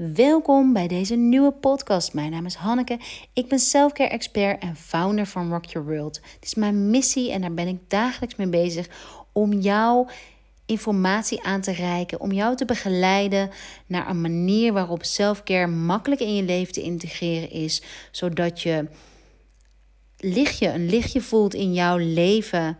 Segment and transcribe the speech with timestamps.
[0.00, 2.14] Welkom bij deze nieuwe podcast.
[2.14, 2.98] Mijn naam is Hanneke.
[3.32, 6.20] Ik ben selfcare expert en founder van Rock Your World.
[6.34, 8.88] Het is mijn missie en daar ben ik dagelijks mee bezig
[9.32, 10.08] om jou
[10.66, 13.50] informatie aan te reiken, om jou te begeleiden
[13.86, 18.88] naar een manier waarop selfcare makkelijk in je leven te integreren is, zodat je
[20.16, 22.78] lichtje, een lichtje voelt in jouw leven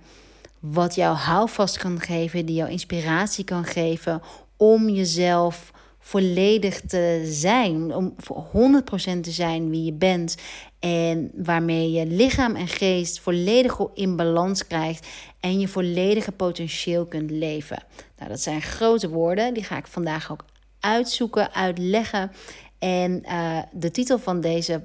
[0.59, 4.23] wat jou houvast kan geven, die jou inspiratie kan geven
[4.57, 10.37] om jezelf volledig te zijn, om 100% te zijn wie je bent
[10.79, 15.07] en waarmee je lichaam en geest volledig in balans krijgt
[15.41, 17.83] en je volledige potentieel kunt leven.
[18.19, 20.45] Nou, dat zijn grote woorden, die ga ik vandaag ook
[20.81, 22.33] uitzoeken, uitleggen.
[22.79, 24.83] En uh, de titel van deze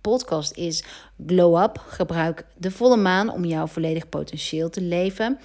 [0.00, 0.84] podcast is
[1.26, 1.84] Glow Up.
[1.88, 5.38] Gebruik de volle maan om jouw volledig potentieel te leven.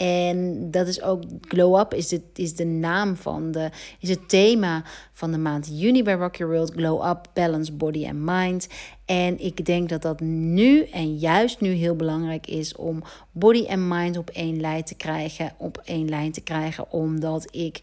[0.00, 4.28] En dat is ook Glow Up, is, het, is de naam van de, is het
[4.28, 4.82] thema
[5.12, 6.72] van de maand juni bij Rock Your World.
[6.72, 8.68] Glow Up, Balance, Body and Mind.
[9.04, 13.02] En ik denk dat dat nu en juist nu heel belangrijk is om
[13.32, 15.52] body en mind op één lijn te krijgen.
[15.56, 17.80] Op één lijn te krijgen, omdat ik,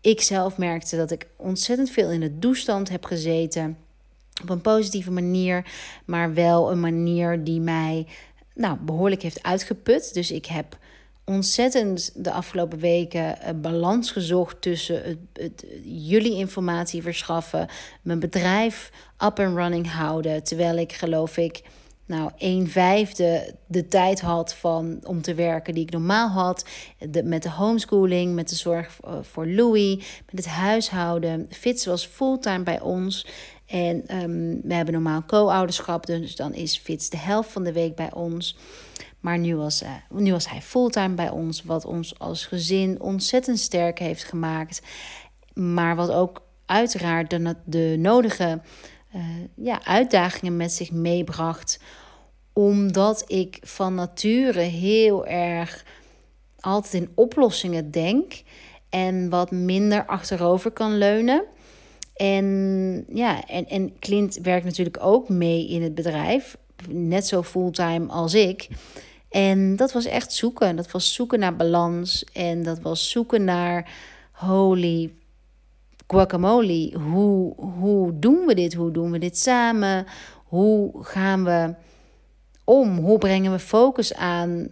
[0.00, 3.76] ik zelf merkte dat ik ontzettend veel in de doestand heb gezeten
[4.42, 5.70] op een positieve manier,
[6.04, 8.06] maar wel een manier die mij
[8.54, 10.14] nou, behoorlijk heeft uitgeput.
[10.14, 10.76] Dus ik heb
[11.28, 17.68] ontzettend de afgelopen weken balans gezocht tussen het, jullie informatie verschaffen,
[18.02, 18.90] mijn bedrijf
[19.24, 21.62] up and running houden, terwijl ik geloof ik
[22.06, 26.64] nou een vijfde de tijd had van om te werken die ik normaal had,
[27.24, 29.96] met de homeschooling, met de zorg voor Louis,
[30.30, 31.46] met het huishouden.
[31.50, 33.26] Fitz was fulltime bij ons
[33.68, 37.94] en ehm, we hebben normaal co-ouderschap, dus dan is Fitz de helft van de week
[37.94, 38.56] bij ons.
[39.20, 43.58] Maar nu was, uh, nu was hij fulltime bij ons, wat ons als gezin ontzettend
[43.58, 44.82] sterk heeft gemaakt.
[45.54, 47.30] Maar wat ook uiteraard
[47.64, 48.60] de, nodige
[49.16, 49.22] uh,
[49.54, 51.80] ja, uitdagingen met zich meebracht.
[52.52, 55.84] Omdat ik van nature heel erg
[56.60, 58.42] altijd in oplossingen denk
[58.88, 61.44] en wat minder achterover kan leunen.
[62.14, 66.56] En ja, en, en Clint werkt natuurlijk ook mee in het bedrijf.
[66.86, 68.68] Net zo fulltime als ik.
[69.28, 70.76] En dat was echt zoeken.
[70.76, 72.24] Dat was zoeken naar balans.
[72.32, 73.90] En dat was zoeken naar
[74.32, 75.12] holy
[76.06, 76.98] guacamole.
[77.10, 78.74] Hoe, hoe doen we dit?
[78.74, 80.06] Hoe doen we dit samen?
[80.44, 81.74] Hoe gaan we
[82.64, 82.96] om?
[82.98, 84.68] Hoe brengen we focus aan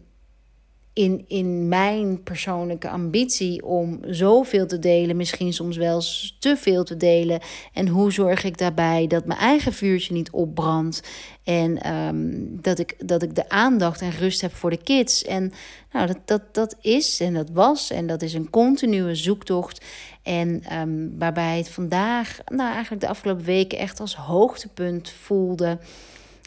[0.97, 6.03] in, in mijn persoonlijke ambitie om zoveel te delen, misschien soms wel
[6.39, 7.41] te veel te delen.
[7.73, 11.03] En hoe zorg ik daarbij dat mijn eigen vuurtje niet opbrandt
[11.45, 12.31] en ehm,
[12.61, 15.25] dat, ik, dat ik de aandacht en rust heb voor de kids.
[15.25, 15.53] En
[15.93, 19.85] nou, dat, dat, dat is en dat was en dat is een continue zoektocht.
[20.23, 25.79] En um, waarbij het vandaag, nou eigenlijk de afgelopen weken echt als hoogtepunt voelde.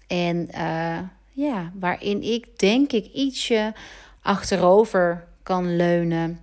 [0.07, 0.97] En uh,
[1.31, 3.73] ja, waarin ik denk ik ietsje
[4.21, 6.39] achterover kan leunen.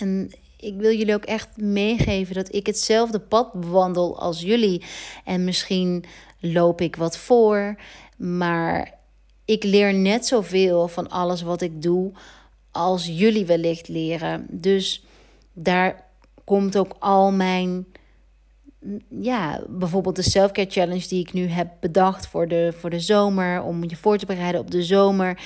[0.00, 4.82] En ik wil jullie ook echt meegeven dat ik hetzelfde pad bewandel als jullie.
[5.24, 6.04] En misschien
[6.40, 7.76] loop ik wat voor,
[8.16, 8.94] maar
[9.44, 12.12] ik leer net zoveel van alles wat ik doe
[12.70, 14.46] als jullie wellicht leren.
[14.50, 15.04] Dus
[15.52, 16.04] daar
[16.44, 17.86] komt ook al mijn
[19.20, 23.62] ja, bijvoorbeeld de self-care challenge die ik nu heb bedacht voor de, voor de zomer,
[23.62, 25.40] om je voor te bereiden op de zomer,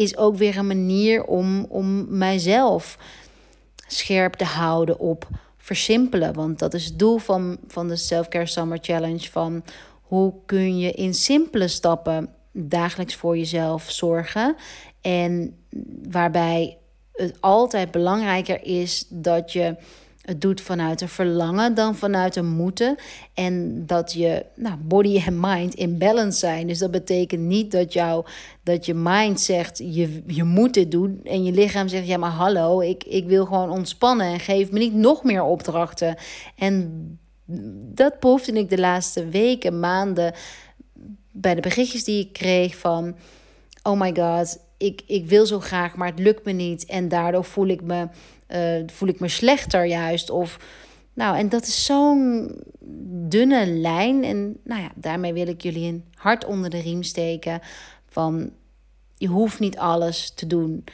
[0.00, 2.98] is ook weer een manier om, om mijzelf
[3.86, 6.34] scherp te houden op versimpelen.
[6.34, 9.30] Want dat is het doel van, van de Self-Care Summer Challenge.
[9.30, 9.64] Van
[10.02, 14.56] hoe kun je in simpele stappen dagelijks voor jezelf zorgen.
[15.00, 15.56] En
[16.10, 16.78] waarbij
[17.12, 19.76] het altijd belangrijker is dat je
[20.20, 22.96] het doet vanuit een verlangen dan vanuit een moeten.
[23.34, 26.66] En dat je nou, body en mind in balance zijn.
[26.66, 28.26] Dus dat betekent niet dat, jou,
[28.62, 31.20] dat je mind zegt: je, je moet dit doen.
[31.24, 34.26] En je lichaam zegt: ja, maar hallo, ik, ik wil gewoon ontspannen.
[34.26, 36.16] En geef me niet nog meer opdrachten.
[36.56, 37.18] En
[37.94, 40.34] dat proefde ik de laatste weken, maanden.
[41.32, 43.16] Bij de berichtjes die ik kreeg van:
[43.82, 46.84] oh my god, ik, ik wil zo graag, maar het lukt me niet.
[46.84, 48.08] En daardoor voel ik me
[48.52, 50.30] uh, voel ik me slechter juist.
[50.30, 50.58] Of,
[51.14, 52.56] nou, en dat is zo'n
[53.28, 54.24] dunne lijn.
[54.24, 57.60] En nou ja, daarmee wil ik jullie een hart onder de riem steken.
[58.08, 58.50] Van
[59.16, 60.84] je hoeft niet alles te doen.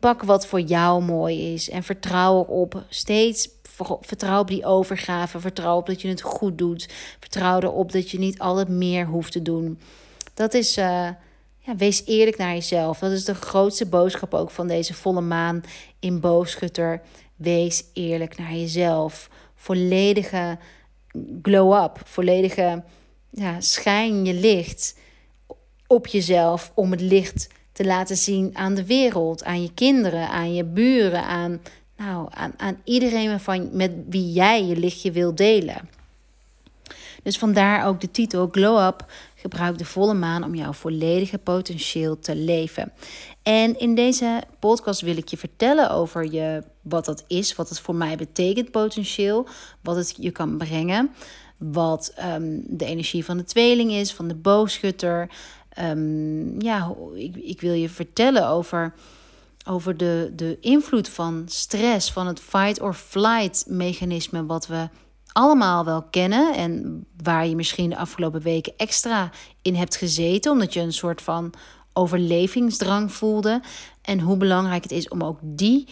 [0.00, 2.84] Pak wat voor jou mooi is en vertrouw erop.
[2.88, 3.48] Steeds
[4.00, 5.40] vertrouw op die overgave.
[5.40, 6.88] Vertrouw op dat je het goed doet.
[7.20, 9.78] Vertrouw erop dat je niet al het meer hoeft te doen.
[10.34, 10.78] Dat is.
[10.78, 11.08] Uh,
[11.76, 12.98] wees eerlijk naar jezelf.
[12.98, 15.62] Dat is de grootste boodschap ook van deze volle maan
[16.00, 17.00] in Boogschutter.
[17.36, 19.30] Wees eerlijk naar jezelf.
[19.54, 20.58] Volledige
[21.42, 22.82] glow up, volledige
[23.30, 24.96] ja, schijn je licht
[25.86, 30.54] op jezelf om het licht te laten zien aan de wereld, aan je kinderen, aan
[30.54, 31.60] je buren, aan,
[31.96, 35.88] nou, aan, aan iedereen van, met wie jij je lichtje wil delen.
[37.22, 39.06] Dus vandaar ook de titel Glow Up.
[39.40, 42.92] Gebruik de volle maan om jouw volledige potentieel te leven.
[43.42, 47.80] En in deze podcast wil ik je vertellen over je, wat dat is, wat het
[47.80, 49.46] voor mij betekent, potentieel,
[49.82, 51.10] wat het je kan brengen,
[51.56, 55.30] wat um, de energie van de tweeling is, van de boogschutter.
[55.82, 58.94] Um, ja, ik, ik wil je vertellen over,
[59.66, 64.88] over de, de invloed van stress, van het fight or flight mechanisme, wat we
[65.38, 69.30] allemaal wel kennen en waar je misschien de afgelopen weken extra
[69.62, 71.52] in hebt gezeten, omdat je een soort van
[71.92, 73.60] overlevingsdrang voelde.
[74.02, 75.88] En hoe belangrijk het is om ook die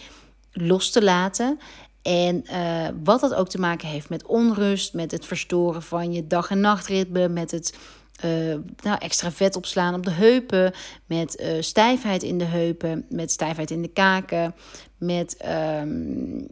[0.51, 1.59] los te laten.
[2.01, 6.27] En uh, wat dat ook te maken heeft met onrust, met het verstoren van je
[6.27, 7.77] dag- en nachtritme, met het
[8.25, 10.73] uh, nou, extra vet opslaan op de heupen,
[11.05, 14.55] met uh, stijfheid in de heupen, met stijfheid in de kaken,
[14.97, 15.45] met
[15.79, 16.47] um,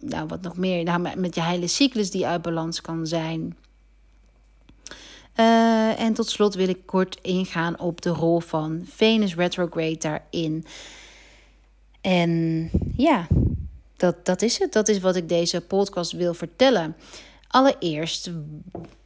[0.00, 3.56] nou, wat nog meer, nou, met je hele cyclus die uit balans kan zijn.
[5.36, 10.64] Uh, en tot slot wil ik kort ingaan op de rol van Venus retrograde daarin.
[12.00, 13.26] En ja,
[13.96, 14.72] dat, dat is het.
[14.72, 16.96] Dat is wat ik deze podcast wil vertellen.
[17.48, 18.30] Allereerst,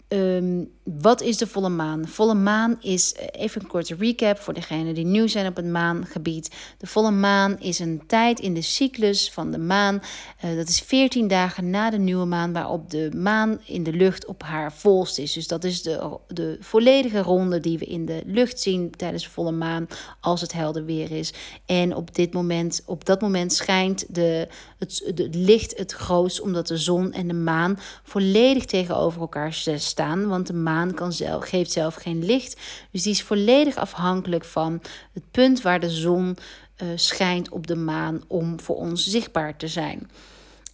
[0.08, 2.08] Um, wat is de volle maan?
[2.08, 5.66] Volle maan is, eh, even een korte recap voor degenen die nieuw zijn op het
[5.66, 6.50] maangebied.
[6.78, 10.02] De volle maan is een tijd in de cyclus van de maan.
[10.44, 14.26] Uh, dat is 14 dagen na de nieuwe maan, waarop de maan in de lucht
[14.26, 15.32] op haar volst is.
[15.32, 19.30] Dus dat is de, de volledige ronde die we in de lucht zien tijdens de
[19.30, 19.86] volle maan,
[20.20, 21.32] als het helder weer is.
[21.66, 24.48] En op, dit moment, op dat moment schijnt de,
[24.78, 29.52] het, het licht het grootst, omdat de zon en de maan volledig tegenover elkaar
[29.94, 32.60] staan want de maan kan zelf, geeft zelf geen licht.
[32.90, 34.82] Dus die is volledig afhankelijk van
[35.12, 36.36] het punt waar de zon
[36.82, 40.10] uh, schijnt op de maan om voor ons zichtbaar te zijn.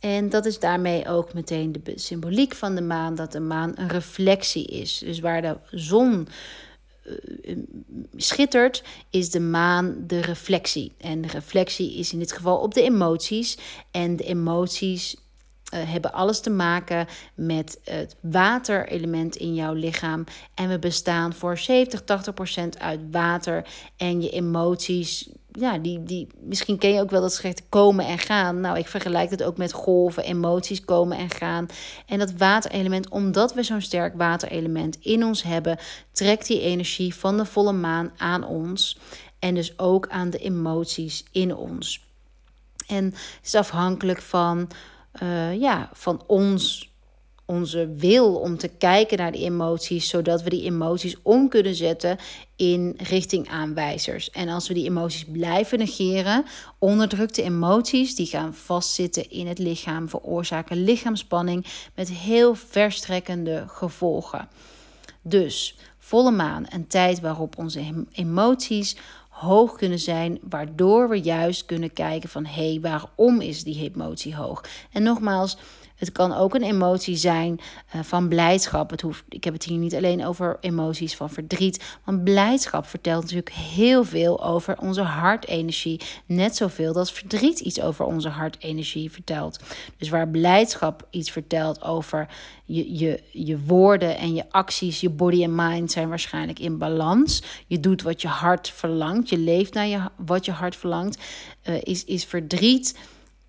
[0.01, 3.89] En dat is daarmee ook meteen de symboliek van de maan, dat de maan een
[3.89, 4.99] reflectie is.
[4.99, 6.29] Dus waar de zon
[7.05, 7.57] uh,
[8.17, 10.93] schittert, is de maan de reflectie.
[10.99, 13.59] En de reflectie is in dit geval op de emoties.
[13.91, 15.17] En de emoties
[15.77, 20.25] hebben alles te maken met het waterelement in jouw lichaam.
[20.55, 23.67] En we bestaan voor 70, 80 procent uit water.
[23.97, 28.19] En je emoties, ja, die, die, misschien ken je ook wel dat schrift komen en
[28.19, 28.61] gaan.
[28.61, 31.67] Nou, ik vergelijk het ook met golven, emoties komen en gaan.
[32.07, 35.79] En dat waterelement, omdat we zo'n sterk waterelement in ons hebben,
[36.13, 38.99] trekt die energie van de volle maan aan ons.
[39.39, 42.09] En dus ook aan de emoties in ons.
[42.87, 44.71] En het is afhankelijk van
[45.23, 46.93] uh, ja, van ons,
[47.45, 52.19] onze wil om te kijken naar die emoties, zodat we die emoties om kunnen zetten
[52.57, 54.31] in richting aanwijzers.
[54.31, 56.45] En als we die emoties blijven negeren,
[56.79, 64.49] onderdrukte emoties, die gaan vastzitten in het lichaam, veroorzaken lichaamspanning met heel verstrekkende gevolgen.
[65.23, 68.97] Dus volle maan, een tijd waarop onze emoties
[69.41, 74.37] hoog kunnen zijn, waardoor we juist kunnen kijken van hé, hey, waarom is die emotie
[74.37, 74.65] hoog?
[74.93, 75.59] En nogmaals,
[76.01, 77.61] het kan ook een emotie zijn
[77.95, 78.91] uh, van blijdschap.
[78.91, 81.99] Het hoeft, ik heb het hier niet alleen over emoties van verdriet.
[82.05, 86.01] Want blijdschap vertelt natuurlijk heel veel over onze hartenergie.
[86.27, 89.61] Net zoveel dat verdriet iets over onze hartenergie vertelt.
[89.97, 92.29] Dus waar blijdschap iets vertelt over
[92.65, 97.43] je, je, je woorden en je acties, je body en mind zijn waarschijnlijk in balans.
[97.67, 99.29] Je doet wat je hart verlangt.
[99.29, 101.19] Je leeft naar je, wat je hart verlangt.
[101.69, 102.95] Uh, is, is verdriet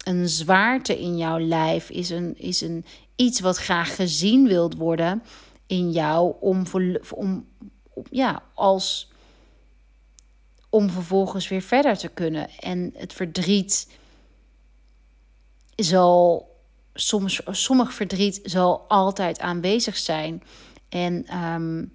[0.04, 5.24] een zwaarte in jouw lijf, is, een, is een, iets wat graag gezien wilt worden
[5.68, 6.64] in jou om,
[7.12, 7.48] om,
[8.10, 9.12] ja, als,
[10.70, 12.50] om vervolgens weer verder te kunnen.
[12.50, 13.88] En het verdriet
[15.76, 16.50] zal,
[16.94, 20.44] soms, sommig verdriet zal altijd aanwezig zijn.
[20.90, 21.94] En, um,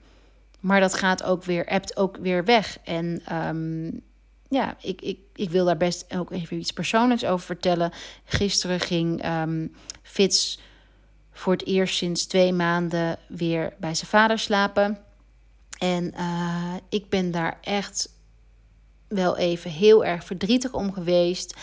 [0.61, 2.79] maar dat gaat ook weer, hebt ook weer weg.
[2.85, 4.03] En um,
[4.49, 7.93] ja, ik, ik, ik wil daar best ook even iets persoonlijks over vertellen.
[8.25, 10.59] Gisteren ging um, Fitz
[11.33, 14.99] voor het eerst sinds twee maanden weer bij zijn vader slapen.
[15.79, 18.09] En uh, ik ben daar echt
[19.09, 21.55] wel even heel erg verdrietig om geweest.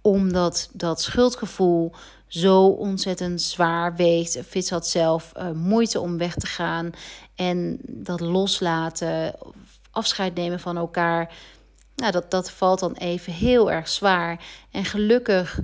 [0.00, 1.92] Omdat dat schuldgevoel
[2.26, 4.38] zo ontzettend zwaar weegt.
[4.46, 6.90] Fitz had zelf uh, moeite om weg te gaan.
[7.34, 9.34] En dat loslaten,
[9.90, 11.34] afscheid nemen van elkaar
[11.94, 14.44] nou, dat, dat valt dan even heel erg zwaar.
[14.70, 15.60] En gelukkig,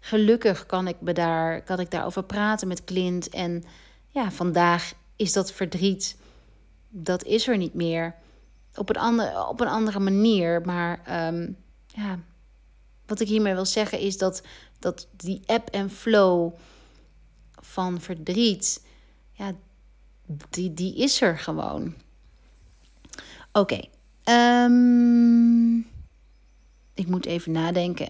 [0.00, 3.28] gelukkig kan ik, me daar, kan ik daarover praten met Clint.
[3.28, 3.64] En
[4.08, 6.16] ja, vandaag is dat verdriet,
[6.88, 8.14] dat is er niet meer.
[8.74, 10.60] Op een andere, op een andere manier.
[10.60, 11.50] Maar ehm,
[11.86, 12.18] ja,
[13.06, 14.42] wat ik hiermee wil zeggen is dat,
[14.78, 16.52] dat die ebb en flow
[17.52, 18.86] van verdriet,
[19.32, 19.52] ja,
[20.50, 21.94] die, die is er gewoon.
[23.52, 23.80] Oké.
[24.24, 25.76] Ehm,
[26.94, 28.08] ik moet even nadenken.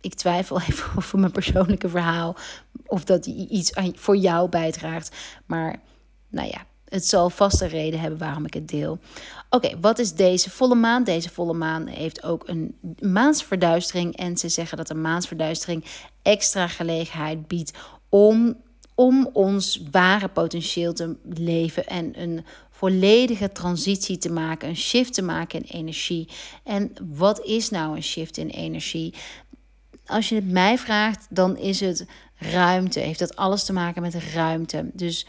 [0.00, 2.36] Ik twijfel even over mijn persoonlijke verhaal.
[2.86, 5.16] Of dat iets voor jou bijdraagt.
[5.46, 5.80] Maar
[6.28, 8.98] nou ja, het zal vast een reden hebben waarom ik het deel.
[9.50, 11.04] Oké, wat is deze volle maan?
[11.04, 14.16] Deze volle maan heeft ook een maansverduistering.
[14.16, 15.84] En ze zeggen dat een maansverduistering
[16.22, 17.78] extra gelegenheid biedt
[18.08, 18.56] om,
[18.94, 21.86] om ons ware potentieel te leven.
[21.86, 22.44] En een
[22.80, 26.28] volledige transitie te maken, een shift te maken in energie.
[26.64, 29.14] En wat is nou een shift in energie?
[30.06, 32.06] Als je het mij vraagt, dan is het
[32.36, 33.00] ruimte.
[33.00, 34.90] Heeft dat alles te maken met ruimte.
[34.92, 35.26] Dus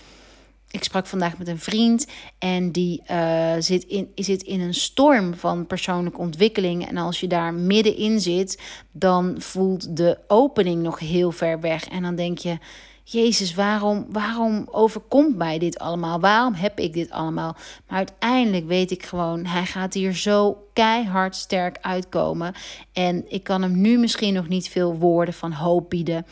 [0.69, 5.33] ik sprak vandaag met een vriend en die uh, zit, in, zit in een storm
[5.33, 6.87] van persoonlijke ontwikkeling.
[6.87, 11.85] En als je daar middenin zit, dan voelt de opening nog heel ver weg.
[11.87, 12.57] En dan denk je,
[13.03, 16.19] Jezus, waarom, waarom overkomt mij dit allemaal?
[16.19, 17.55] Waarom heb ik dit allemaal?
[17.87, 22.53] Maar uiteindelijk weet ik gewoon, hij gaat hier zo keihard sterk uitkomen.
[22.93, 26.25] En ik kan hem nu misschien nog niet veel woorden van hoop bieden.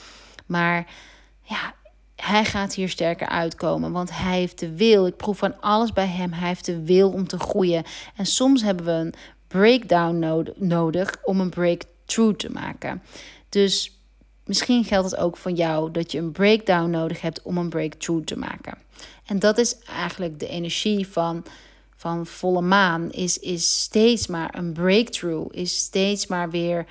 [0.45, 0.87] Maar
[1.43, 1.73] ja,
[2.15, 5.07] hij gaat hier sterker uitkomen, want hij heeft de wil.
[5.07, 6.33] Ik proef van alles bij hem.
[6.33, 7.83] Hij heeft de wil om te groeien.
[8.15, 9.13] En soms hebben we een
[9.47, 13.01] breakdown nodig om een breakthrough te maken.
[13.49, 13.98] Dus
[14.49, 18.25] misschien geldt het ook van jou dat je een breakdown nodig hebt om een breakthrough
[18.25, 18.77] te maken.
[19.25, 21.45] En dat is eigenlijk de energie van,
[21.95, 23.11] van volle maan.
[23.11, 25.57] Is, is steeds maar een breakthrough.
[25.57, 26.85] Is steeds maar weer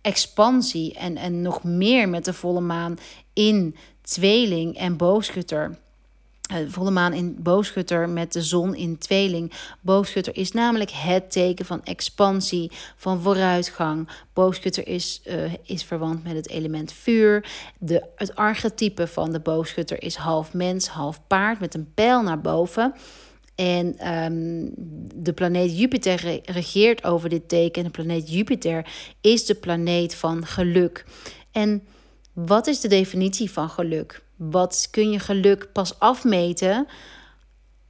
[0.00, 0.94] expansie.
[0.94, 2.98] En, en nog meer met de volle maan
[3.32, 5.78] in tweeling en boogschutter.
[6.52, 9.52] Uh, volle maan in boogschutter met de zon in tweeling.
[9.80, 14.08] Boogschutter is namelijk het teken van expansie, van vooruitgang.
[14.32, 17.50] Boogschutter is, uh, is verwant met het element vuur.
[17.78, 22.40] De, het archetype van de boogschutter is half mens, half paard met een pijl naar
[22.40, 22.94] boven.
[23.54, 24.72] En um,
[25.14, 27.84] de planeet Jupiter regeert over dit teken.
[27.84, 28.86] De planeet Jupiter
[29.20, 31.04] is de planeet van geluk.
[31.52, 31.82] En
[32.32, 34.24] wat is de definitie van geluk?
[34.36, 36.86] Wat kun je geluk pas afmeten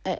[0.07, 0.13] uh,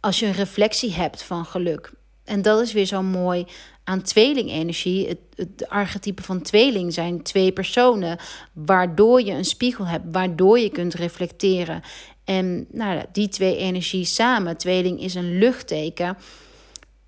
[0.00, 1.92] als je een reflectie hebt van geluk?
[2.24, 3.46] En dat is weer zo mooi
[3.84, 5.08] aan tweelingenergie.
[5.08, 8.18] Het, het archetype van tweeling zijn twee personen,
[8.52, 11.82] waardoor je een spiegel hebt, waardoor je kunt reflecteren.
[12.24, 16.16] En nou, die twee energie samen, tweeling is een luchtteken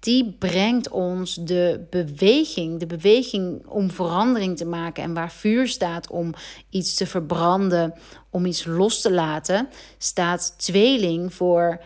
[0.04, 5.02] die brengt ons de beweging, de beweging om verandering te maken.
[5.02, 6.34] En waar vuur staat om
[6.70, 7.94] iets te verbranden,
[8.30, 9.68] om iets los te laten,
[9.98, 11.80] staat tweeling voor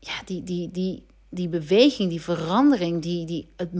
[0.00, 3.72] ja, die, die, die, die beweging, die verandering, die, die het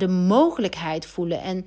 [0.00, 1.40] de mogelijkheid voelen.
[1.40, 1.66] En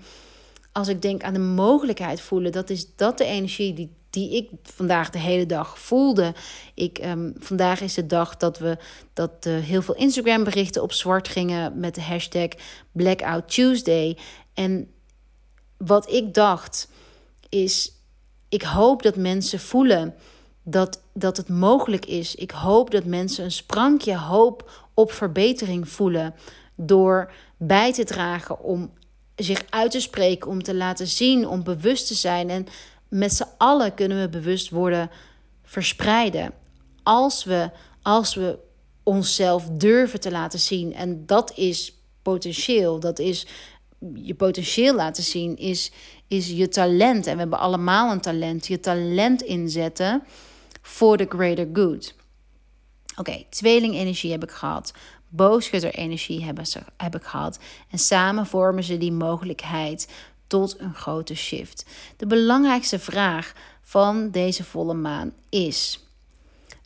[0.72, 4.50] als ik denk aan de mogelijkheid voelen, dat is dat de energie die die ik
[4.64, 6.34] vandaag de hele dag voelde.
[6.74, 8.78] Ik, um, vandaag is de dag dat we
[9.14, 12.48] dat uh, heel veel Instagram berichten op zwart gingen met de hashtag
[12.92, 14.18] Blackout Tuesday.
[14.54, 14.92] En
[15.78, 16.90] wat ik dacht
[17.50, 17.92] is,
[18.50, 20.14] ik hoop dat mensen voelen
[20.64, 22.36] dat, dat het mogelijk is.
[22.36, 26.36] Ik hoop dat mensen een sprankje hoop op verbetering voelen
[26.76, 28.92] door bij te dragen om
[29.36, 32.68] zich uit te spreken, om te laten zien, om bewust te zijn en
[33.10, 35.10] met z'n allen kunnen we bewust worden
[35.64, 36.54] verspreiden.
[37.04, 37.72] Als we,
[38.02, 38.60] als we
[39.04, 40.94] onszelf durven te laten zien.
[40.94, 43.00] En dat is potentieel.
[43.00, 43.48] Dat is
[44.14, 45.92] je potentieel laten zien, is,
[46.28, 47.28] is je talent.
[47.28, 48.68] En we hebben allemaal een talent.
[48.68, 50.24] Je talent inzetten
[50.82, 52.16] voor the greater good.
[53.12, 54.94] Oké, okay, tweelingenergie heb ik gehad.
[55.30, 56.60] Booschutter-energie heb,
[56.98, 57.60] heb ik gehad.
[57.90, 60.08] En samen vormen ze die mogelijkheid
[60.48, 61.86] tot een grote shift.
[62.18, 66.00] De belangrijkste vraag van deze volle maan is: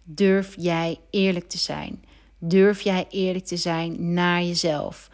[0.03, 2.03] durf jij eerlijk te zijn?
[2.37, 5.09] Durf jij eerlijk te zijn naar jezelf?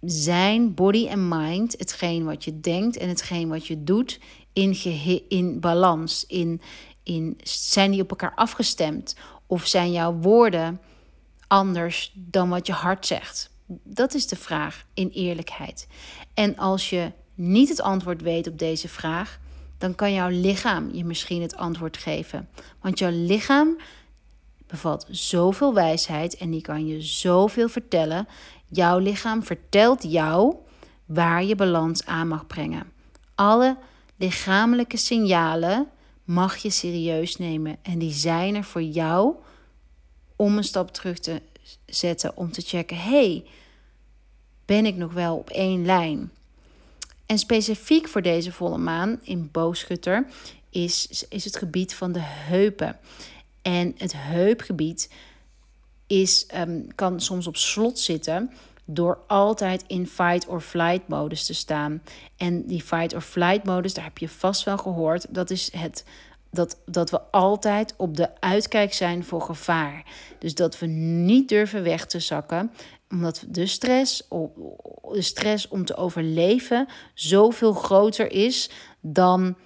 [0.00, 4.20] Zijn body en mind, hetgeen wat je denkt en hetgeen wat je doet,
[4.52, 4.76] in,
[5.28, 6.24] in balans?
[6.26, 6.60] In,
[7.02, 9.16] in, zijn die op elkaar afgestemd?
[9.46, 10.80] Of zijn jouw woorden
[11.46, 13.50] anders dan wat je hart zegt?
[13.84, 15.86] Dat is de vraag in eerlijkheid.
[16.34, 19.38] En als je niet het antwoord weet op deze vraag,
[19.78, 22.48] dan kan jouw lichaam je misschien het antwoord geven.
[22.80, 23.76] Want jouw lichaam
[24.66, 28.28] bevat zoveel wijsheid en die kan je zoveel vertellen.
[28.66, 30.54] Jouw lichaam vertelt jou
[31.06, 32.92] waar je balans aan mag brengen.
[33.34, 33.76] Alle
[34.16, 35.88] lichamelijke signalen
[36.24, 37.76] mag je serieus nemen.
[37.82, 39.34] En die zijn er voor jou
[40.36, 41.42] om een stap terug te
[41.86, 42.36] zetten.
[42.36, 43.44] Om te checken, hey,
[44.64, 46.30] ben ik nog wel op één lijn?
[47.30, 50.26] En specifiek voor deze volle maan in Boogschutter
[50.70, 52.98] is, is het gebied van de heupen.
[53.62, 55.10] En het heupgebied
[56.06, 58.50] is, um, kan soms op slot zitten
[58.84, 62.02] door altijd in fight or flight modus te staan.
[62.36, 66.04] En die fight or flight modus, daar heb je vast wel gehoord, dat is het
[66.52, 70.04] dat, dat we altijd op de uitkijk zijn voor gevaar.
[70.38, 72.70] Dus dat we niet durven weg te zakken,
[73.10, 74.28] omdat de stress,
[75.12, 79.56] de stress om te overleven zoveel groter is dan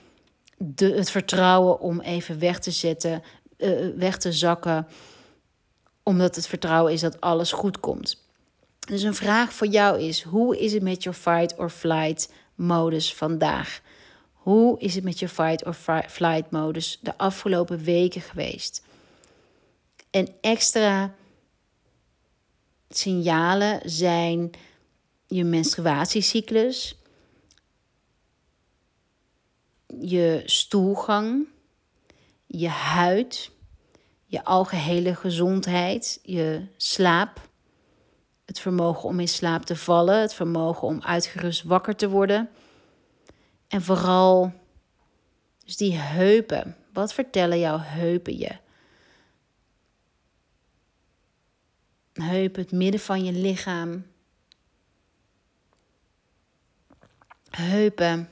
[0.56, 3.22] de, het vertrouwen om even weg te zetten,
[3.58, 4.86] uh, weg te zakken,
[6.02, 8.22] omdat het vertrouwen is dat alles goed komt.
[8.78, 13.14] Dus een vraag voor jou is: hoe is het met je fight or flight modus
[13.14, 13.80] vandaag?
[14.32, 15.74] Hoe is het met je fight or
[16.08, 18.82] flight modus de afgelopen weken geweest?
[20.10, 21.14] En extra
[22.98, 24.50] signalen zijn
[25.26, 26.96] je menstruatiecyclus,
[30.00, 31.48] je stoelgang,
[32.46, 33.50] je huid,
[34.26, 37.48] je algehele gezondheid, je slaap,
[38.44, 42.50] het vermogen om in slaap te vallen, het vermogen om uitgerust wakker te worden.
[43.68, 44.52] En vooral
[45.64, 46.76] dus die heupen.
[46.92, 48.56] Wat vertellen jouw heupen je?
[52.14, 54.06] Heupen, het midden van je lichaam.
[57.50, 58.28] Heupen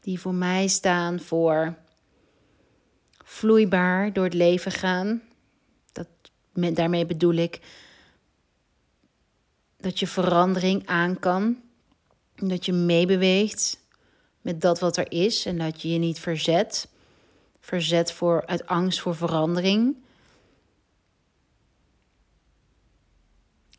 [0.00, 1.74] die voor mij staan voor
[3.24, 5.22] vloeibaar door het leven gaan.
[5.92, 6.06] Dat,
[6.52, 7.60] daarmee bedoel ik
[9.76, 11.62] dat je verandering aan kan.
[12.34, 13.78] Dat je meebeweegt
[14.40, 16.88] met dat wat er is en dat je je niet verzet.
[17.60, 19.96] Verzet voor, uit angst voor verandering.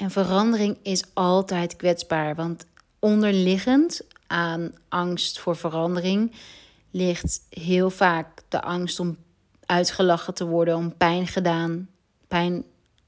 [0.01, 2.65] En verandering is altijd kwetsbaar, want
[2.99, 6.35] onderliggend aan angst voor verandering
[6.91, 9.17] ligt heel vaak de angst om
[9.65, 11.89] uitgelachen te worden, om pijn gedaan,
[12.27, 12.63] pijn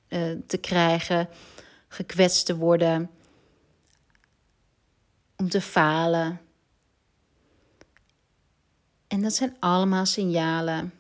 [0.10, 1.30] uh, te krijgen,
[1.88, 3.10] gekwetst te worden,
[5.36, 6.42] om te falen.
[9.08, 10.94] En dat zijn allemaal signalen.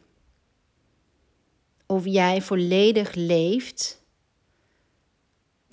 [1.86, 4.03] Of jij volledig leeft.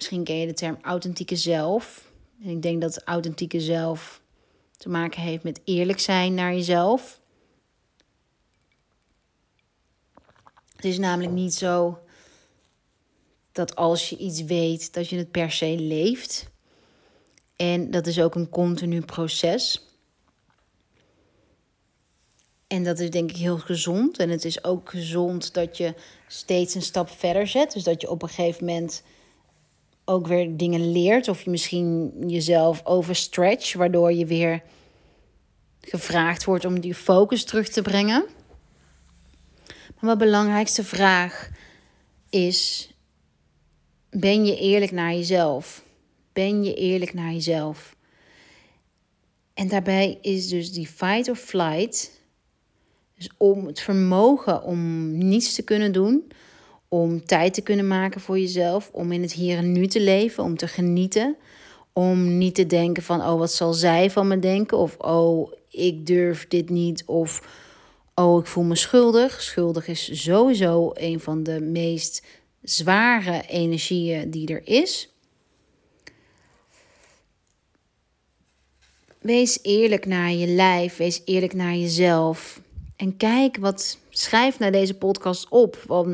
[0.01, 2.13] Misschien ken je de term authentieke zelf.
[2.43, 4.23] En ik denk dat authentieke zelf
[4.77, 7.21] te maken heeft met eerlijk zijn naar jezelf.
[10.77, 11.99] Het is namelijk niet zo
[13.53, 16.51] dat als je iets weet, dat je het per se leeft.
[17.57, 19.87] En dat is ook een continu proces.
[22.67, 24.19] En dat is denk ik heel gezond.
[24.19, 25.95] En het is ook gezond dat je
[26.27, 27.73] steeds een stap verder zet.
[27.73, 29.03] Dus dat je op een gegeven moment
[30.11, 31.29] ook weer dingen leert.
[31.29, 34.63] Of je misschien jezelf overstretch, waardoor je weer
[35.81, 38.25] gevraagd wordt om die focus terug te brengen.
[39.67, 41.51] Maar mijn belangrijkste vraag
[42.29, 42.91] is:
[44.11, 45.85] ben je eerlijk naar jezelf?
[46.33, 47.97] Ben je eerlijk naar jezelf?
[49.55, 52.19] En daarbij is dus die fight or flight
[53.17, 56.33] dus om het vermogen om niets te kunnen doen,
[56.93, 60.45] om tijd te kunnen maken voor jezelf, om in het hier en nu te leven,
[60.45, 61.37] om te genieten,
[61.93, 66.07] om niet te denken van oh wat zal zij van me denken of oh ik
[66.07, 67.49] durf dit niet of
[68.15, 69.43] oh ik voel me schuldig.
[69.43, 72.27] Schuldig is sowieso een van de meest
[72.63, 75.09] zware energieën die er is.
[79.21, 82.61] Wees eerlijk naar je lijf, wees eerlijk naar jezelf.
[82.97, 85.85] En kijk wat, schrijf naar deze podcast op.
[85.89, 86.05] Hé,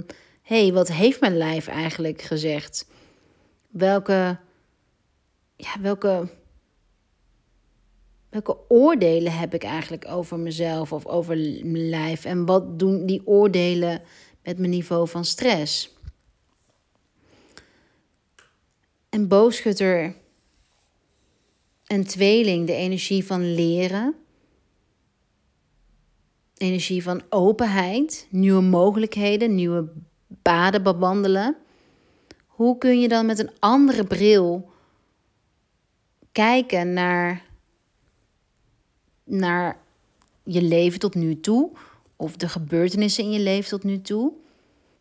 [0.47, 2.87] hey, wat heeft mijn lijf eigenlijk gezegd?
[3.69, 4.39] Welke,
[5.57, 6.29] ja, welke,
[8.29, 12.25] welke oordelen heb ik eigenlijk over mezelf of over mijn lijf?
[12.25, 14.03] En wat doen die oordelen
[14.43, 15.95] met mijn niveau van stress?
[19.09, 20.15] En boogschutter
[21.87, 24.15] en tweeling, de energie van leren
[26.57, 29.89] energie van openheid, nieuwe mogelijkheden, nieuwe
[30.43, 31.57] paden bewandelen.
[32.47, 34.71] Hoe kun je dan met een andere bril
[36.33, 37.45] kijken naar,
[39.25, 39.79] naar
[40.43, 41.71] je leven tot nu toe
[42.17, 44.33] of de gebeurtenissen in je leven tot nu toe?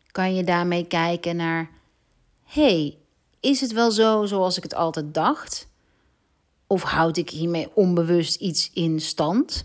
[0.06, 1.70] Kan je daarmee kijken naar:
[2.44, 2.98] hey,
[3.40, 5.68] is het wel zo zoals ik het altijd dacht?
[6.66, 9.64] Of houd ik hiermee onbewust iets in stand?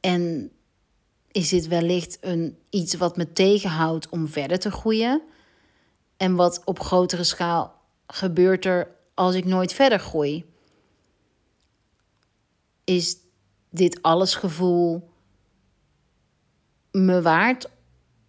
[0.00, 0.50] En
[1.36, 5.22] is dit wellicht een, iets wat me tegenhoudt om verder te groeien?
[6.16, 10.44] En wat op grotere schaal gebeurt er als ik nooit verder groei?
[12.84, 13.16] Is
[13.70, 15.08] dit allesgevoel
[16.90, 17.68] me waard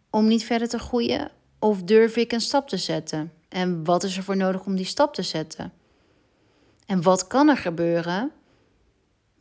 [0.10, 1.32] om niet verder te groeien?
[1.60, 3.34] Of durf ik een stap te zetten?
[3.50, 5.74] En wat is er voor nodig om die stap te zetten?
[6.86, 8.32] En wat kan er gebeuren?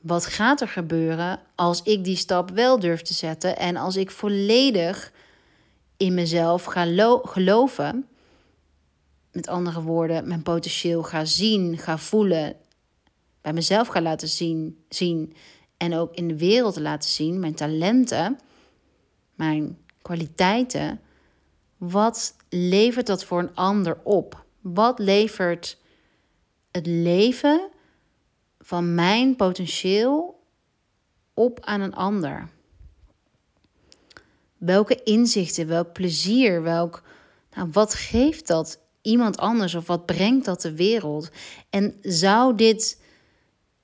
[0.07, 4.11] Wat gaat er gebeuren als ik die stap wel durf te zetten en als ik
[4.11, 5.13] volledig
[5.97, 6.85] in mezelf ga
[7.23, 8.09] geloven?
[9.33, 12.57] Met andere woorden, mijn potentieel ga zien, ga voelen,
[13.41, 15.35] bij mezelf ga laten zien, zien
[15.77, 18.39] en ook in de wereld laten zien, mijn talenten,
[19.35, 21.01] mijn kwaliteiten.
[21.77, 24.45] Wat levert dat voor een ander op?
[24.61, 25.79] Wat levert
[26.71, 27.71] het leven
[28.67, 30.43] van mijn potentieel
[31.35, 32.49] op aan een ander?
[34.57, 37.03] Welke inzichten, welk plezier, welk,
[37.55, 41.31] nou, wat geeft dat iemand anders of wat brengt dat de wereld?
[41.71, 43.03] En zou dit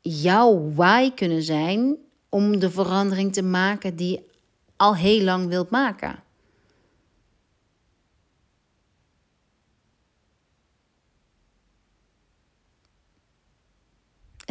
[0.00, 1.96] jouw why kunnen zijn
[2.28, 4.26] om de verandering te maken die
[4.76, 6.22] al heel lang wilt maken?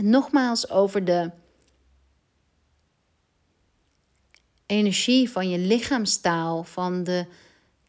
[0.02, 1.32] En nogmaals over de
[4.66, 7.26] energie van je lichaamstaal, van de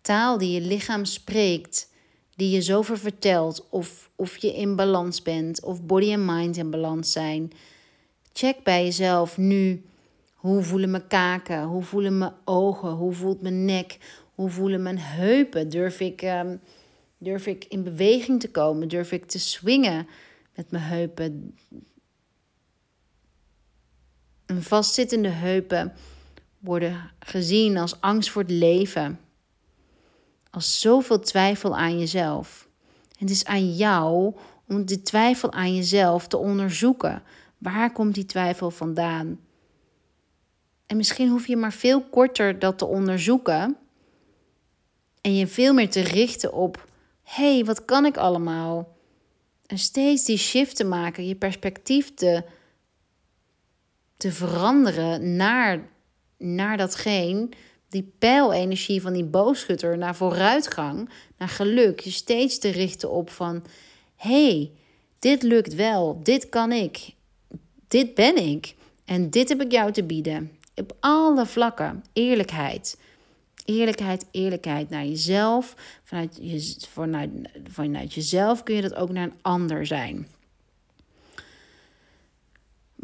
[0.01, 1.90] taal die je lichaam spreekt,
[2.37, 6.70] die je zoveel vertelt, of, of je in balans bent, of body en mind in
[6.70, 7.53] balans zijn.
[8.33, 9.85] Check bij jezelf nu.
[10.35, 11.62] Hoe voelen mijn kaken?
[11.62, 12.90] Hoe voelen mijn ogen?
[12.90, 13.98] Hoe voelt mijn nek?
[14.35, 15.68] Hoe voelen mijn heupen?
[15.68, 16.61] Durf ik, um,
[17.18, 18.88] durf ik in beweging te komen?
[18.88, 20.07] Durf ik te swingen
[20.55, 21.55] met mijn heupen?
[24.53, 25.93] En vastzittende heupen
[26.59, 29.21] worden gezien als angst voor het leven.
[30.51, 32.69] Als zoveel twijfel aan jezelf.
[33.19, 34.35] Het is aan jou
[34.69, 37.23] om die twijfel aan jezelf te onderzoeken.
[37.59, 39.41] Waar komt die twijfel vandaan?
[40.87, 43.77] En misschien hoef je maar veel korter dat te onderzoeken.
[45.21, 46.88] En je veel meer te richten op:
[47.23, 48.97] hé, hey, wat kan ik allemaal?
[49.67, 52.45] En steeds die shift te maken, je perspectief te
[54.22, 55.88] te veranderen naar,
[56.38, 57.48] naar datgene,
[57.88, 61.08] die pijlenergie van die boogschutter, naar vooruitgang,
[61.38, 62.00] naar geluk.
[62.00, 63.64] Je steeds te richten op van,
[64.16, 64.70] hey,
[65.18, 67.14] dit lukt wel, dit kan ik,
[67.88, 70.50] dit ben ik en dit heb ik jou te bieden.
[70.74, 72.98] Op alle vlakken, eerlijkheid.
[73.64, 75.74] Eerlijkheid, eerlijkheid naar jezelf.
[76.02, 77.30] Vanuit, je, vanuit,
[77.70, 80.26] vanuit jezelf kun je dat ook naar een ander zijn.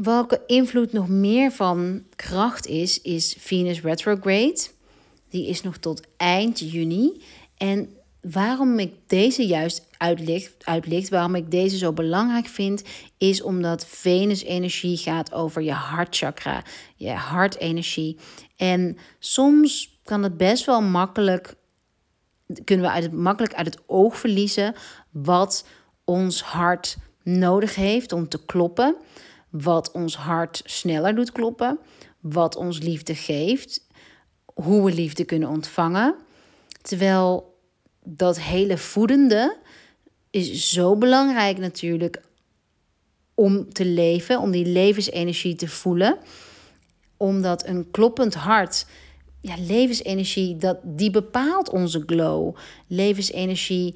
[0.02, 4.58] Welke invloed nog meer van kracht is, is Venus retrograde.
[5.28, 7.22] Die is nog tot eind juni.
[7.56, 9.86] En waarom ik deze juist
[10.64, 12.82] uitlicht, waarom ik deze zo belangrijk vind,
[13.16, 16.62] is omdat Venus energie gaat over je hartchakra,
[16.96, 18.18] je hartenergie.
[18.56, 21.54] En soms kan het best wel makkelijk,
[22.64, 24.74] kunnen we uit het, makkelijk uit het oog verliezen
[25.10, 25.66] wat
[26.04, 28.96] ons hart nodig heeft om te kloppen
[29.62, 31.78] wat ons hart sneller doet kloppen,
[32.20, 33.86] wat ons liefde geeft,
[34.54, 36.14] hoe we liefde kunnen ontvangen.
[36.82, 37.56] Terwijl
[38.04, 39.56] dat hele voedende
[40.30, 42.22] is zo belangrijk natuurlijk
[43.34, 46.18] om te leven, om die levensenergie te voelen.
[47.16, 48.86] Omdat een kloppend hart,
[49.40, 52.56] ja, levensenergie, dat, die bepaalt onze glow.
[52.86, 53.94] Levensenergie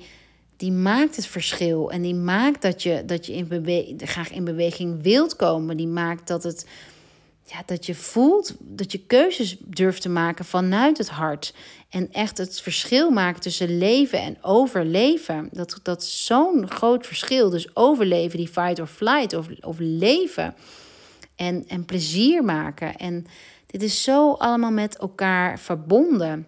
[0.63, 1.91] die maakt het verschil.
[1.91, 5.77] En die maakt dat je, dat je in bewe graag in beweging wilt komen.
[5.77, 6.67] Die maakt dat, het,
[7.45, 11.55] ja, dat je voelt dat je keuzes durft te maken vanuit het hart.
[11.89, 15.49] En echt het verschil maakt tussen leven en overleven.
[15.53, 17.51] Dat, dat zo'n groot verschil.
[17.51, 20.55] Dus overleven, die fight or flight, of, of leven.
[21.35, 22.97] En, en plezier maken.
[22.97, 23.27] En
[23.67, 26.47] dit is zo allemaal met elkaar verbonden.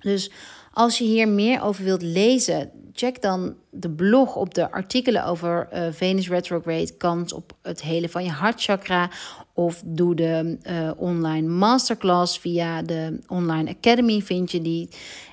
[0.00, 0.30] Dus
[0.72, 5.68] als je hier meer over wilt lezen, check dan de blog op de artikelen over
[5.72, 9.10] uh, Venus retrograde, kans op het hele van je hartchakra.
[9.52, 14.88] Of doe de uh, online masterclass via de online academy, vind je die.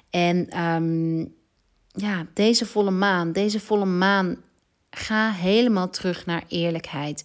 [0.10, 1.34] En um,
[1.88, 4.38] ja, deze volle maan, deze volle maan,
[4.90, 7.24] ga helemaal terug naar eerlijkheid.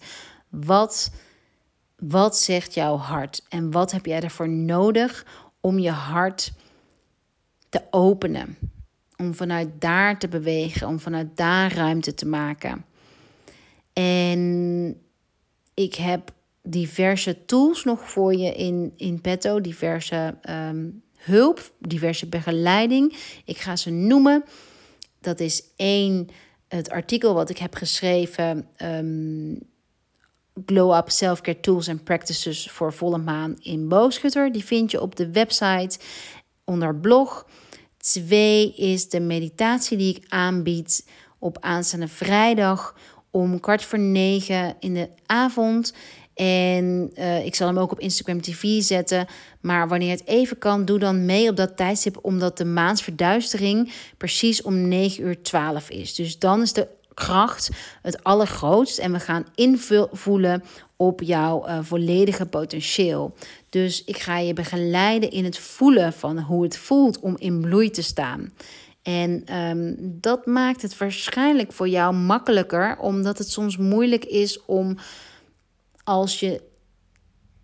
[0.49, 1.11] Wat,
[1.95, 5.25] wat zegt jouw hart en wat heb jij ervoor nodig
[5.61, 6.53] om je hart
[7.69, 8.57] te openen?
[9.17, 12.85] Om vanuit daar te bewegen, om vanuit daar ruimte te maken.
[13.93, 15.01] En
[15.73, 23.17] ik heb diverse tools nog voor je in, in petto, diverse ehm, hulp, diverse begeleiding.
[23.45, 24.43] Ik ga ze noemen.
[25.21, 26.27] Dat is één,
[26.67, 28.67] het artikel wat ik heb geschreven.
[28.77, 29.59] Um,
[30.65, 34.51] Glow Up Self-Care Tools and Practices voor volle maan in Boogschutter.
[34.51, 35.99] Die vind je op de website
[36.63, 37.47] onder blog.
[38.11, 41.07] Twee is de meditatie die ik aanbied
[41.39, 42.95] op aanstaande vrijdag
[43.31, 45.93] om kwart voor negen in de avond.
[46.33, 49.27] En uh, ik zal hem ook op Instagram TV zetten.
[49.61, 52.17] Maar wanneer het even kan, doe dan mee op dat tijdstip.
[52.21, 56.15] Omdat de maansverduistering precies om 9 uur 12 is.
[56.15, 57.69] Dus dan is de kracht
[58.01, 58.97] het allergrootst.
[58.97, 60.63] En we gaan invoelen
[60.95, 63.35] op jouw uh, volledige potentieel.
[63.75, 67.89] Dus ik ga je begeleiden in het voelen van hoe het voelt om in bloei
[67.89, 68.53] te staan.
[69.01, 74.97] En um, dat maakt het waarschijnlijk voor jou makkelijker, omdat het soms moeilijk is om
[76.03, 76.61] als je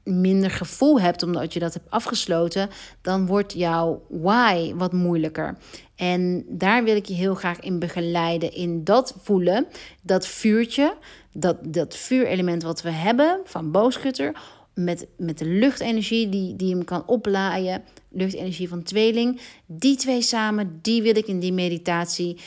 [0.03, 2.69] minder gevoel hebt omdat je dat hebt afgesloten,
[3.01, 5.57] dan wordt jouw why wat moeilijker.
[5.95, 9.67] En daar wil ik je heel graag in begeleiden, in dat voelen,
[10.01, 10.93] dat vuurtje,
[11.33, 14.35] dat, dat vuurelement wat we hebben van boogschutter,
[14.73, 19.41] met, met de luchtenergie die, die hem kan oplaaien, luchtenergie van tweeling.
[19.65, 22.37] Die twee samen, die wil ik in die meditatie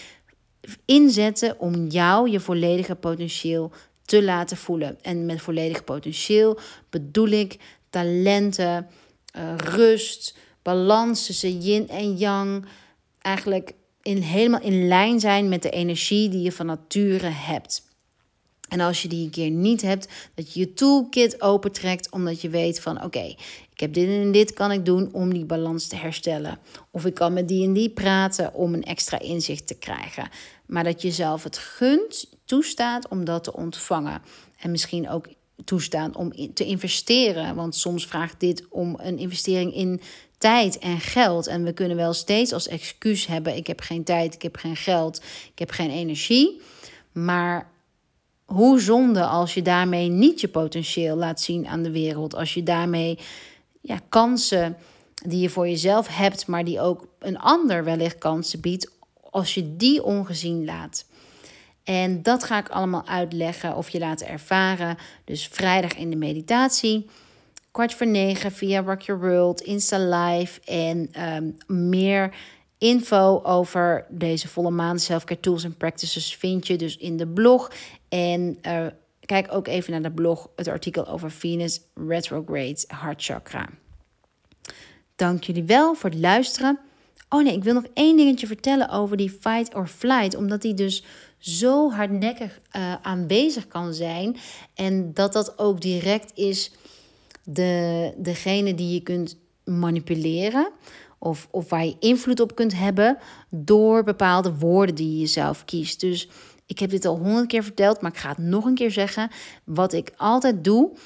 [0.85, 3.73] inzetten om jou je volledige potentieel
[4.05, 4.99] te laten voelen.
[5.03, 6.59] En met volledig potentieel
[6.91, 7.59] bedoel ik
[7.91, 8.89] talenten,
[9.37, 12.67] uh, rust, balans tussen yin en yang.
[13.19, 17.83] Eigenlijk in, helemaal in lijn zijn met de energie die je van nature hebt.
[18.69, 22.49] En als je die een keer niet hebt, dat je je toolkit opentrekt, omdat je
[22.49, 23.35] weet van oké,
[23.73, 26.59] ik heb dit en dit kan ik doen om die balans te herstellen.
[26.91, 30.29] Of ik kan met die en die praten om een extra inzicht te krijgen.
[30.67, 34.23] Maar dat je zelf het gunt, toestaat om dat te ontvangen.
[34.59, 35.29] En misschien ook
[35.65, 37.55] toestaan om te investeren.
[37.55, 40.01] Want soms vraagt dit om een investering in
[40.39, 41.47] tijd en geld.
[41.47, 44.77] En we kunnen wel steeds als excuus hebben: ik heb geen tijd, ik heb geen
[44.77, 45.23] geld,
[45.53, 46.61] ik heb geen energie.
[47.13, 47.73] Maar
[48.45, 52.35] hoe zonde als je daarmee niet je potentieel laat zien aan de wereld.
[52.35, 53.19] Als je daarmee
[53.81, 54.77] ja, kansen
[55.27, 58.91] die je voor jezelf hebt, maar die ook een ander wellicht kansen biedt,
[59.31, 61.05] als je die ongezien laat.
[61.85, 64.97] En dat ga ik allemaal uitleggen of je laten ervaren.
[65.25, 67.07] Dus vrijdag in de meditatie,
[67.71, 72.35] kwart voor negen via Rock Your World, Insta Live en ehm, meer
[72.79, 77.71] info over deze volle maan selfcare tools en practices vind je dus in de blog.
[78.15, 78.87] En uh,
[79.21, 83.69] kijk ook even naar de blog, het artikel over Venus retrograde hart chakra.
[85.17, 86.79] Dank jullie wel voor het luisteren.
[87.29, 90.37] Oh nee, ik wil nog één dingetje vertellen over die fight or flight.
[90.37, 91.05] Omdat die dus
[91.39, 94.37] zo hardnekkig uh, aanwezig kan zijn.
[94.75, 96.73] En dat dat ook direct is
[97.45, 100.71] de, degene die je kunt manipuleren.
[101.19, 103.19] Of, of waar je invloed op kunt hebben
[103.51, 106.01] door bepaalde woorden die je zelf kiest.
[106.01, 106.29] Dus
[106.67, 109.31] ik heb dit al honderd keer verteld, maar ik ga het nog een keer zeggen.
[109.65, 110.97] Wat ik altijd doe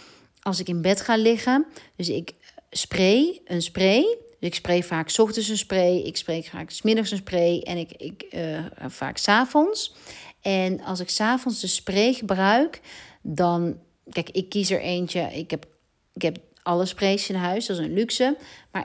[0.42, 1.66] als ik in bed ga liggen.
[1.97, 2.35] Dus ik
[2.71, 4.18] spray, een spray.
[4.40, 7.92] Dus ik spray vaak ochtends een spray, ik spreek vaak middags een spray en ik,
[7.92, 9.94] ik uh, vaak s avonds.
[10.40, 12.81] En als ik s'avonds de spray gebruik,
[13.23, 13.79] dan...
[14.11, 15.21] Kijk, ik kies er eentje.
[15.21, 15.66] Ik heb,
[16.14, 18.37] ik heb alle sprays in huis, dat is een luxe.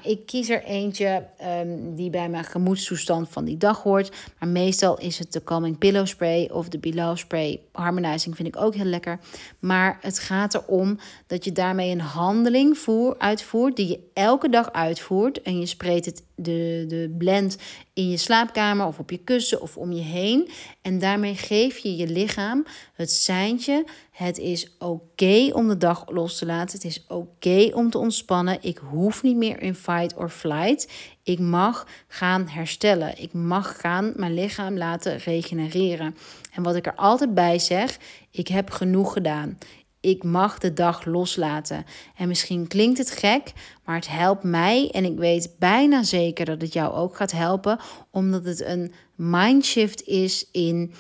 [0.02, 1.26] Ik kies er eentje
[1.62, 4.12] um, die bij mijn gemoedstoestand van die dag hoort.
[4.40, 7.60] Maar meestal is het de Calming Pillow Spray of de Below Spray.
[7.72, 9.20] Harmonizing vind ik ook heel lekker.
[9.60, 14.72] Maar het gaat erom dat je daarmee een handeling voer, uitvoert die je elke dag
[14.72, 15.42] uitvoert.
[15.42, 17.58] En je spreekt het, de, de blend
[17.94, 20.50] in je slaapkamer of op je kussen of om je heen.
[20.82, 23.86] En daarmee geef je je lichaam het seintje.
[24.12, 26.76] Het is oké om de dag los te laten.
[26.76, 28.58] Het is oké om te ontspannen.
[28.62, 30.92] Ik hoef niet meer in fight or flight.
[31.24, 33.22] Ik mag gaan herstellen.
[33.22, 36.16] Ik mag gaan mijn lichaam laten regenereren.
[36.52, 37.98] En wat ik er altijd bij zeg,
[38.32, 39.58] ik heb genoeg gedaan.
[40.00, 41.86] Ik mag de dag loslaten.
[42.16, 43.52] En misschien klinkt het gek,
[43.86, 44.90] maar het helpt mij.
[44.92, 47.80] En ik weet bijna zeker dat het jou ook gaat helpen,
[48.12, 50.94] omdat het een mindshift is in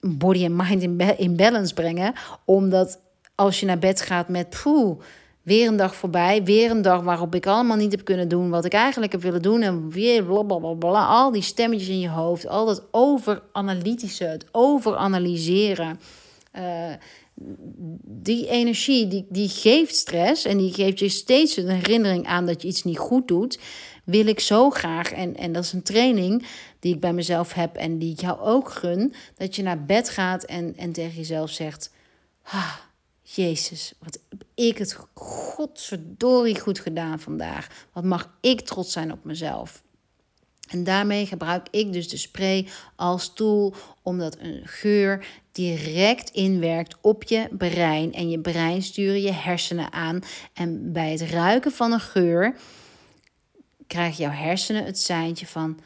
[0.00, 0.82] body and mind
[1.18, 2.12] in, balance brengen.
[2.44, 3.00] Omdat
[3.34, 5.00] als je naar bed gaat met poeh
[5.42, 8.64] Weer een dag voorbij, weer een dag waarop ik allemaal niet heb kunnen doen wat
[8.64, 9.62] ik eigenlijk heb willen doen.
[9.62, 16.00] En weer blablabla, al die stemmetjes in je hoofd, al dat overanalytische, het overanalyseren.
[16.58, 16.92] Uh,
[18.04, 22.62] die energie, die, die geeft stress en die geeft je steeds een herinnering aan dat
[22.62, 23.58] je iets niet goed doet.
[24.04, 26.46] Wil ik zo graag, en, en dat is een training
[26.80, 30.08] die ik bij mezelf heb en die ik jou ook gun, dat je naar bed
[30.08, 31.92] gaat en, en tegen jezelf zegt:
[32.42, 32.74] ah,
[33.34, 37.86] Jezus, wat heb ik het godverdorie goed gedaan vandaag.
[37.92, 39.82] Wat mag ik trots zijn op mezelf.
[40.68, 47.22] En daarmee gebruik ik dus de spray als tool, omdat een geur direct inwerkt op
[47.22, 48.12] je brein.
[48.12, 50.20] En je brein sturen je hersenen aan.
[50.52, 52.56] En bij het ruiken van een geur
[53.86, 55.80] krijgen jouw hersenen het seintje van...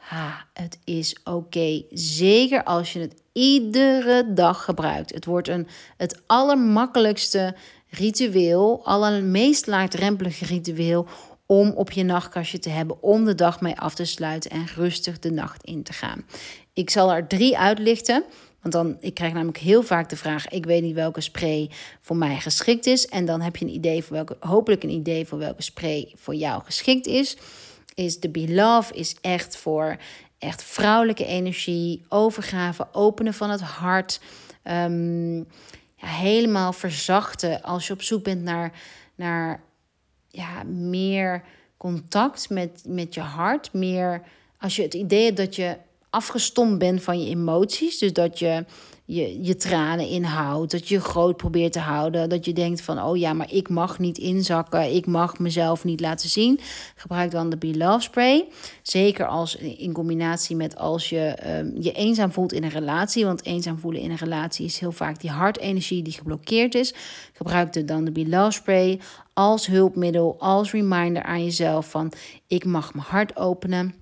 [0.00, 1.82] Ha, het is oké.
[1.90, 5.14] Zeker als je het iedere dag gebruikt.
[5.14, 7.54] Het wordt een, het allermakkelijkste
[7.90, 11.06] ritueel, allermeest laagdrempelige ritueel
[11.46, 15.18] om op je nachtkastje te hebben, om de dag mee af te sluiten en rustig
[15.18, 16.24] de nacht in te gaan.
[16.72, 18.24] Ik zal er drie uitlichten.
[18.60, 22.16] Want dan, ik krijg namelijk heel vaak de vraag: ik weet niet welke spray voor
[22.16, 23.06] mij geschikt is.
[23.06, 26.34] En dan heb je een idee voor welke, hopelijk een idee voor welke spray voor
[26.34, 27.36] jou geschikt is.
[27.94, 29.96] Is de Be Love is echt voor
[30.38, 34.20] echt vrouwelijke energie, overgave, openen van het hart.
[34.64, 35.36] Um,
[35.96, 38.72] ja, helemaal verzachten als je op zoek bent naar,
[39.14, 39.62] naar
[40.28, 41.42] ja, meer
[41.76, 43.72] contact met, met je hart.
[43.72, 44.22] Meer
[44.58, 45.76] als je het idee hebt dat je
[46.10, 47.98] afgestomd bent van je emoties.
[47.98, 48.64] Dus dat je
[49.14, 50.70] je, je tranen inhoudt.
[50.70, 52.28] Dat je groot probeert te houden.
[52.28, 54.94] Dat je denkt van, oh ja, maar ik mag niet inzakken.
[54.94, 56.60] Ik mag mezelf niet laten zien.
[56.94, 58.48] Gebruik dan de Be Love Spray.
[58.82, 63.24] Zeker als in combinatie met als je um, je eenzaam voelt in een relatie.
[63.24, 66.94] Want eenzaam voelen in een relatie is heel vaak die hartenergie die geblokkeerd is.
[67.32, 69.00] Gebruik dan de Be Love Spray
[69.32, 72.12] als hulpmiddel, als reminder aan jezelf van,
[72.46, 73.94] ik mag mijn hart openen.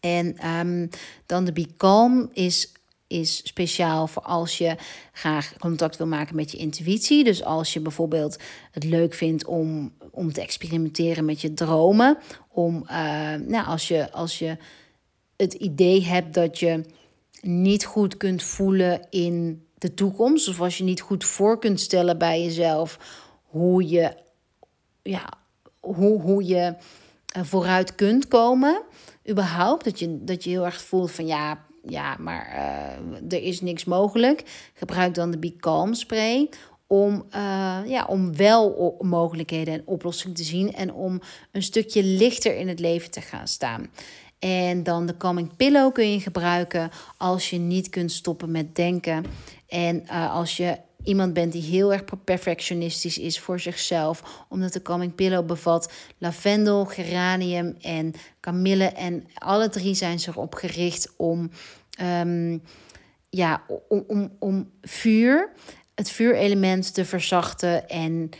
[0.00, 0.88] En um,
[1.26, 2.72] dan de Be Calm is
[3.20, 4.76] is speciaal voor als je
[5.12, 7.24] graag contact wil maken met je intuïtie.
[7.24, 8.36] Dus als je bijvoorbeeld
[8.70, 12.18] het leuk vindt om, om te experimenteren met je dromen.
[12.48, 14.56] Om, uh, nou, als, je, als je
[15.36, 16.84] het idee hebt dat je
[17.40, 20.48] niet goed kunt voelen in de toekomst.
[20.48, 22.98] Of als je niet goed voor kunt stellen bij jezelf
[23.42, 24.16] hoe je,
[25.02, 25.28] ja,
[25.80, 26.74] hoe, hoe je
[27.36, 28.82] uh, vooruit kunt komen.
[29.30, 29.84] Überhaupt.
[29.84, 33.84] Dat je, dat je heel erg voelt van ja ja, maar uh, er is niks
[33.84, 34.70] mogelijk.
[34.74, 36.48] Gebruik dan de Be Calm spray
[36.86, 41.20] om, uh, ja, om wel mogelijkheden en oplossingen te zien en om
[41.52, 43.90] een stukje lichter in het leven te gaan staan.
[44.38, 49.24] En dan de Calming Pillow kun je gebruiken als je niet kunt stoppen met denken.
[49.68, 54.44] En uh, als je iemand bent die heel erg perfectionistisch is voor zichzelf.
[54.48, 58.84] Omdat de Calming Pillow bevat lavendel, geranium en kamille.
[58.84, 61.50] En alle drie zijn ze erop gericht om,
[62.00, 62.62] um,
[63.30, 65.50] ja, om, om, om vuur,
[65.94, 68.30] het vuurelement te verzachten en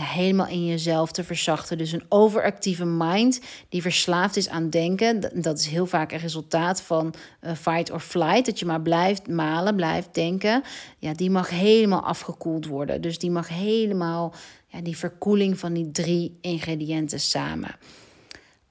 [0.00, 1.78] helemaal in jezelf te verzachten.
[1.78, 5.42] Dus een overactieve mind die verslaafd is aan denken.
[5.42, 8.46] Dat is heel vaak een resultaat van uh, fight or flight.
[8.46, 10.62] Dat je maar blijft malen, blijft denken.
[10.98, 13.00] Ja, die mag helemaal afgekoeld worden.
[13.00, 14.34] Dus die mag helemaal
[14.66, 17.76] ja, die verkoeling van die drie ingrediënten samen.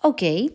[0.01, 0.47] Oké,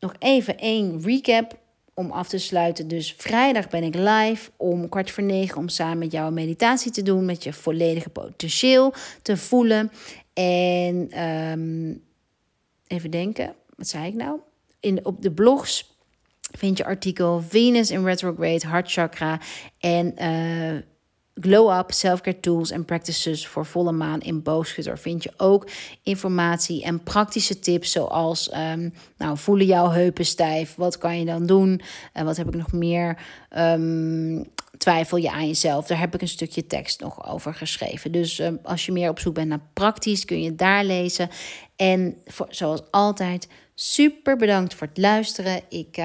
[0.00, 1.58] nog even één recap
[1.98, 2.88] om af te sluiten.
[2.88, 6.90] Dus vrijdag ben ik live om kwart voor negen om samen met jou een meditatie
[6.90, 7.24] te doen.
[7.24, 9.90] Met je volledige potentieel te voelen.
[10.32, 12.02] En um,
[12.86, 14.38] even denken, wat zei ik nou?
[14.80, 15.98] In, op de blogs
[16.40, 19.40] vind je artikel Venus in retrograde, hartchakra
[19.78, 20.14] en...
[20.18, 20.82] Uh,
[21.40, 25.68] Glow Up, Self-Care Tools en Practices voor volle maan in boogschutter vind je ook
[26.02, 31.46] informatie en praktische tips zoals um, nou, voelen jouw heupen stijf, wat kan je dan
[31.46, 31.80] doen?
[32.12, 33.18] En wat heb ik nog meer,
[33.58, 34.44] um,
[34.78, 38.12] twijfel je aan jezelf, daar heb ik een stukje tekst nog over geschreven.
[38.12, 41.28] Dus um, als je meer op zoek bent naar praktisch kun je daar lezen.
[41.76, 45.60] En voor, zoals altijd super bedankt voor het luisteren.
[45.68, 46.02] Ik,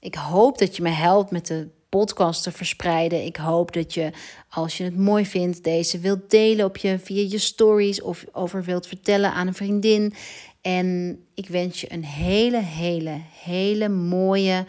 [0.00, 3.24] ik hoop dat je me helpt met de podcast te verspreiden.
[3.24, 4.10] Ik hoop dat je,
[4.48, 8.62] als je het mooi vindt, deze wilt delen op je, via je stories of over
[8.62, 10.14] wilt vertellen aan een vriendin.
[10.60, 14.64] En ik wens je een hele, hele, hele mooie,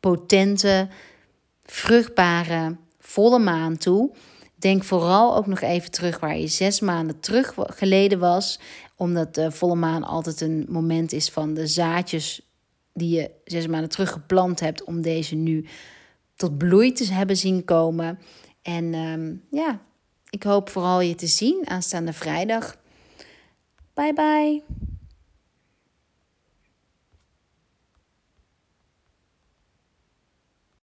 [0.00, 0.88] potente,
[1.62, 4.10] vruchtbare, volle maan toe.
[4.54, 8.60] Denk vooral ook nog even terug waar je zes maanden terug geleden was.
[8.96, 12.40] Omdat de volle maan altijd een moment is van de zaadjes
[12.92, 15.66] die je zes maanden terug geplant hebt, om deze nu
[16.36, 18.18] tot bloei te hebben zien komen.
[18.62, 19.80] En um, ja,
[20.30, 22.76] ik hoop vooral je te zien aanstaande vrijdag.
[23.94, 24.85] Bye bye.